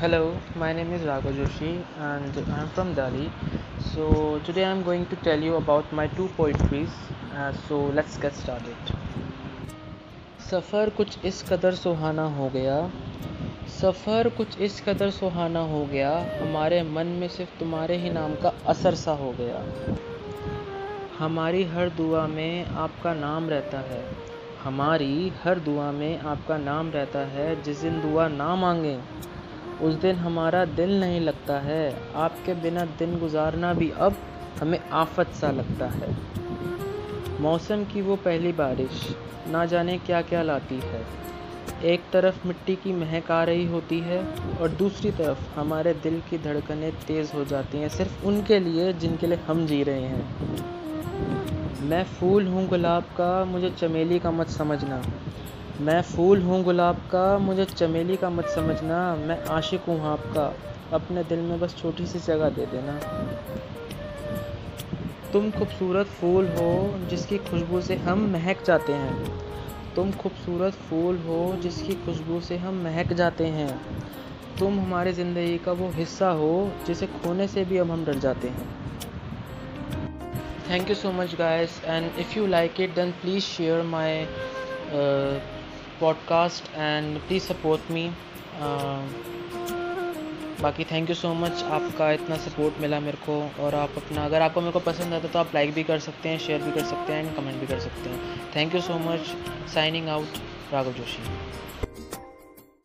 [0.00, 3.30] Hello, my name is Raghav Joshi and I'm from Delhi.
[3.92, 6.90] So today I'm going to tell you about my two poetries.
[7.32, 8.90] Uh, so let's get started.
[10.48, 12.78] सफ़र कुछ इस कदर सुहाना हो गया
[13.76, 18.52] सफ़र कुछ इस कदर सुहाना हो गया हमारे मन में सिर्फ़ तुम्हारे ही नाम का
[18.68, 19.62] असर सा हो गया
[21.18, 24.02] हमारी हर दुआ में आपका नाम रहता है
[24.64, 28.98] हमारी हर दुआ में आपका नाम रहता है जिस दिन दुआ ना मांगे
[29.82, 34.16] उस दिन हमारा दिल नहीं लगता है। आपके बिना दिन गुजारना भी अब
[34.60, 36.16] हमें आफत सा लगता है।
[37.40, 39.16] मौसम की वो पहली बारिश,
[39.48, 41.24] ना जाने क्या क्या लाती है।
[41.84, 44.26] एक तरफ़ मिट्टी की महक आ रही होती है
[44.60, 49.26] और दूसरी तरफ़ हमारे दिल की धड़कनें तेज़ हो जाती हैं, सिर्फ़ उनके लिए जिनके
[49.26, 50.24] लिए हम जी रहे हैं।
[51.82, 55.02] मैं फूल हूँ गुलाब का, मुझे चमेली का मत समझना।
[55.80, 60.44] मैं फूल हूँ गुलाब का, मुझे चमेली का मत समझना। मैं आशिक हूँ आपका।
[60.92, 62.92] अपने दिल में बस छोटी सी जगह दे देना।
[65.32, 69.40] तुम खूबसूरत फूल हो जिसकी खुशबू से हम महक जाते हैं।
[69.96, 73.80] तुम खूबसूरत फूल हो जिसकी खुशबू से हम महक जाते हैं।
[74.58, 78.48] तुम हमारे ज़िंदगी का वो हिस्सा हो जिसे खोने से भी अब हम डर जाते
[78.48, 78.68] हैं।
[80.70, 84.26] Thank you so much guys and if you like it then please share my
[86.00, 88.10] podcast and please support me
[90.60, 94.42] बाकी थैंक यू सो मच आपका इतना सपोर्ट मिला मेरे को और आप अपना, अगर
[94.42, 96.84] आपको मेरे को पसंद आता तो आप लाइक भी कर सकते हैं शेयर भी कर
[96.84, 98.38] सकते हैं एंड कमेंट भी कर सकते हैं.
[98.56, 99.34] Thank you so much
[99.74, 100.38] signing out
[100.72, 101.22] Raghav Joshi